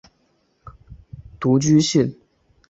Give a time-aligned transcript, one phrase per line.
[1.39, 2.15] 独居性。